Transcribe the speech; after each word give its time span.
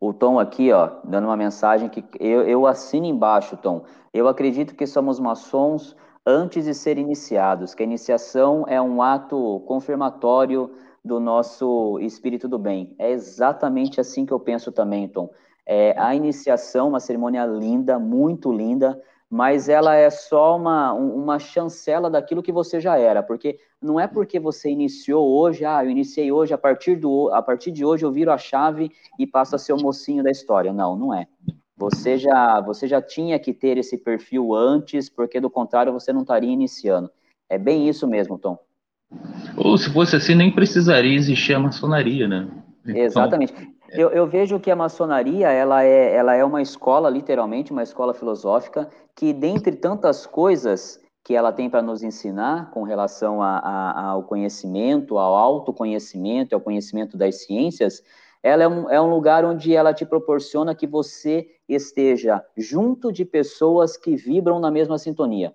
O 0.00 0.14
Tom 0.14 0.38
aqui, 0.38 0.72
ó, 0.72 0.92
dando 1.04 1.26
uma 1.26 1.36
mensagem 1.36 1.90
que 1.90 2.02
eu, 2.18 2.42
eu 2.48 2.66
assino 2.66 3.04
embaixo, 3.04 3.56
Tom. 3.58 3.84
Eu 4.14 4.26
acredito 4.28 4.74
que 4.74 4.86
somos 4.86 5.20
maçons 5.20 5.94
antes 6.26 6.64
de 6.64 6.72
ser 6.72 6.96
iniciados, 6.96 7.74
que 7.74 7.82
a 7.82 7.86
iniciação 7.86 8.64
é 8.66 8.80
um 8.80 9.02
ato 9.02 9.60
confirmatório 9.66 10.70
do 11.04 11.20
nosso 11.20 11.98
espírito 12.00 12.48
do 12.48 12.58
bem. 12.58 12.94
É 12.98 13.10
exatamente 13.10 14.00
assim 14.00 14.24
que 14.24 14.32
eu 14.32 14.40
penso 14.40 14.72
também, 14.72 15.06
Tom. 15.06 15.28
É, 15.66 15.94
a 15.98 16.14
iniciação, 16.14 16.88
uma 16.88 17.00
cerimônia 17.00 17.44
linda, 17.44 17.98
muito 17.98 18.50
linda, 18.50 19.00
mas 19.30 19.68
ela 19.68 19.94
é 19.94 20.10
só 20.10 20.56
uma, 20.56 20.92
uma 20.92 21.38
chancela 21.38 22.10
daquilo 22.10 22.42
que 22.42 22.50
você 22.50 22.80
já 22.80 22.98
era, 22.98 23.22
porque 23.22 23.60
não 23.80 24.00
é 24.00 24.08
porque 24.08 24.40
você 24.40 24.68
iniciou 24.68 25.38
hoje, 25.38 25.64
ah, 25.64 25.84
eu 25.84 25.90
iniciei 25.90 26.32
hoje, 26.32 26.52
a 26.52 26.58
partir, 26.58 26.96
do, 26.96 27.30
a 27.32 27.40
partir 27.40 27.70
de 27.70 27.84
hoje 27.84 28.04
eu 28.04 28.10
viro 28.10 28.32
a 28.32 28.36
chave 28.36 28.90
e 29.16 29.26
passo 29.26 29.54
a 29.54 29.58
ser 29.58 29.72
o 29.72 29.80
mocinho 29.80 30.24
da 30.24 30.32
história. 30.32 30.72
Não, 30.72 30.96
não 30.96 31.14
é. 31.14 31.28
Você 31.76 32.18
já, 32.18 32.60
você 32.60 32.88
já 32.88 33.00
tinha 33.00 33.38
que 33.38 33.54
ter 33.54 33.78
esse 33.78 33.96
perfil 33.96 34.52
antes, 34.52 35.08
porque 35.08 35.40
do 35.40 35.48
contrário 35.48 35.92
você 35.92 36.12
não 36.12 36.22
estaria 36.22 36.50
iniciando. 36.50 37.08
É 37.48 37.56
bem 37.56 37.88
isso 37.88 38.08
mesmo, 38.08 38.36
Tom. 38.36 38.58
Ou 39.56 39.78
se 39.78 39.90
fosse 39.90 40.16
assim, 40.16 40.34
nem 40.34 40.52
precisaria 40.52 41.16
existir 41.16 41.54
a 41.54 41.60
maçonaria, 41.60 42.26
né? 42.26 42.48
Então, 42.84 42.96
Exatamente. 42.96 43.54
Eu, 43.92 44.10
eu, 44.10 44.26
vejo 44.26 44.60
que 44.60 44.70
a 44.70 44.76
maçonaria 44.76 45.50
ela 45.50 45.82
é, 45.82 46.14
ela 46.14 46.34
é 46.34 46.44
uma 46.44 46.62
escola, 46.62 47.10
literalmente, 47.10 47.72
uma 47.72 47.82
escola 47.82 48.14
filosófica, 48.14 48.88
que 49.16 49.32
dentre 49.32 49.74
tantas 49.74 50.26
coisas 50.26 51.00
que 51.24 51.34
ela 51.34 51.52
tem 51.52 51.68
para 51.68 51.82
nos 51.82 52.02
ensinar 52.02 52.70
com 52.70 52.82
relação 52.82 53.42
a, 53.42 53.58
a, 53.58 54.06
ao 54.10 54.22
conhecimento, 54.22 55.18
ao 55.18 55.34
autoconhecimento, 55.34 56.54
ao 56.54 56.60
conhecimento 56.60 57.16
das 57.16 57.44
ciências, 57.44 58.02
ela 58.42 58.62
é 58.62 58.68
um, 58.68 58.90
é 58.90 59.00
um 59.00 59.10
lugar 59.10 59.44
onde 59.44 59.74
ela 59.74 59.92
te 59.92 60.06
proporciona 60.06 60.74
que 60.74 60.86
você 60.86 61.48
esteja 61.68 62.42
junto 62.56 63.12
de 63.12 63.24
pessoas 63.24 63.96
que 63.96 64.16
vibram 64.16 64.58
na 64.58 64.70
mesma 64.70 64.98
sintonia. 64.98 65.54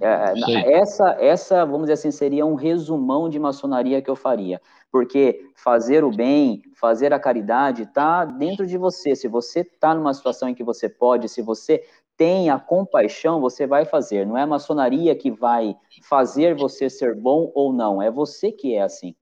É, 0.00 0.72
essa, 0.72 1.16
essa, 1.20 1.64
vamos 1.64 1.82
dizer 1.82 1.94
assim, 1.94 2.10
seria 2.10 2.44
um 2.44 2.54
resumão 2.54 3.28
de 3.28 3.38
maçonaria 3.38 4.02
que 4.02 4.10
eu 4.10 4.16
faria. 4.16 4.60
Porque 4.90 5.40
fazer 5.54 6.04
o 6.04 6.10
bem, 6.10 6.62
fazer 6.80 7.12
a 7.12 7.20
caridade, 7.20 7.82
está 7.82 8.24
dentro 8.24 8.66
de 8.66 8.76
você. 8.76 9.14
Se 9.14 9.28
você 9.28 9.60
está 9.60 9.94
numa 9.94 10.14
situação 10.14 10.48
em 10.48 10.54
que 10.54 10.64
você 10.64 10.88
pode, 10.88 11.28
se 11.28 11.42
você 11.42 11.84
tem 12.16 12.50
a 12.50 12.58
compaixão, 12.58 13.40
você 13.40 13.66
vai 13.66 13.84
fazer. 13.84 14.26
Não 14.26 14.36
é 14.36 14.42
a 14.42 14.46
maçonaria 14.46 15.14
que 15.14 15.30
vai 15.30 15.76
fazer 16.02 16.54
você 16.54 16.90
ser 16.90 17.14
bom 17.14 17.50
ou 17.54 17.72
não. 17.72 18.02
É 18.02 18.10
você 18.10 18.50
que 18.50 18.74
é 18.74 18.82
assim. 18.82 19.14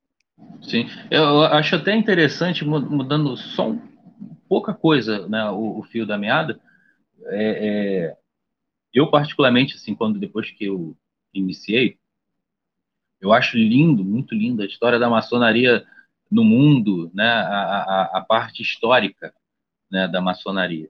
Sim, 0.62 0.86
eu 1.10 1.42
acho 1.42 1.76
até 1.76 1.94
interessante, 1.94 2.64
mudando 2.64 3.36
só 3.36 3.68
um, 3.68 3.80
pouca 4.48 4.74
coisa, 4.74 5.26
né, 5.28 5.48
o, 5.50 5.78
o 5.78 5.82
fio 5.82 6.06
da 6.06 6.18
meada, 6.18 6.58
é, 7.26 8.08
é, 8.08 8.16
eu 8.96 9.10
particularmente, 9.10 9.74
assim, 9.74 9.94
quando 9.94 10.18
depois 10.18 10.50
que 10.50 10.64
eu 10.64 10.96
iniciei, 11.34 11.98
eu 13.20 13.30
acho 13.30 13.58
lindo, 13.58 14.02
muito 14.02 14.34
lindo 14.34 14.62
a 14.62 14.66
história 14.66 14.98
da 14.98 15.10
maçonaria 15.10 15.86
no 16.30 16.42
mundo, 16.42 17.10
né, 17.12 17.28
a, 17.28 17.82
a, 17.82 18.18
a 18.18 18.20
parte 18.22 18.62
histórica 18.62 19.34
né, 19.90 20.08
da 20.08 20.22
maçonaria. 20.22 20.88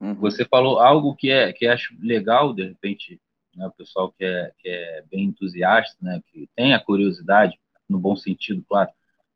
Uhum. 0.00 0.14
Você 0.20 0.44
falou 0.44 0.78
algo 0.78 1.16
que 1.16 1.28
é 1.28 1.52
que 1.52 1.66
acho 1.66 1.92
legal, 2.00 2.54
de 2.54 2.68
repente, 2.68 3.20
né, 3.56 3.66
o 3.66 3.72
pessoal 3.72 4.12
que 4.12 4.24
é, 4.24 4.52
que 4.56 4.68
é 4.68 5.04
bem 5.10 5.24
entusiasta, 5.24 5.96
né, 6.00 6.22
que 6.28 6.48
tem 6.54 6.72
a 6.72 6.78
curiosidade, 6.78 7.58
no 7.88 7.98
bom 7.98 8.14
sentido, 8.14 8.64
claro, 8.68 8.90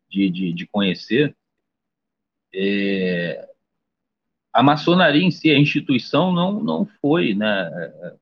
de, 0.09 0.31
de, 0.31 0.53
de 0.53 0.67
conhecer, 0.69 1.37
é, 2.55 3.54
a 4.55 4.63
maçonaria 4.63 5.23
em 5.23 5.33
si, 5.33 5.51
a 5.51 5.59
instituição, 5.59 6.33
não, 6.33 6.63
não 6.63 6.87
foi 7.01 7.35
né, 7.35 7.69
é, 7.75 8.17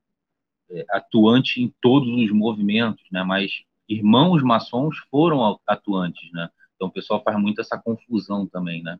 é, 0.71 0.85
atuante 0.89 1.61
em 1.61 1.71
todos 1.79 2.09
os 2.09 2.31
movimentos, 2.31 3.03
né, 3.11 3.23
mas 3.23 3.51
irmãos 3.87 4.41
maçons 4.41 4.97
foram 5.11 5.59
atuantes. 5.67 6.31
Né? 6.33 6.49
Então 6.75 6.87
o 6.87 6.91
pessoal 6.91 7.21
faz 7.23 7.39
muito 7.39 7.61
essa 7.61 7.77
confusão 7.77 8.47
também. 8.47 8.81
Né? 8.81 8.97